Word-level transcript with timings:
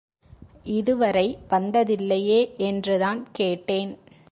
இதுவரை 0.69 1.37
வந்ததில்லையே 1.49 2.39
என்று 2.57 2.95
தான் 2.99 3.27
கேட்டேன். 3.31 3.91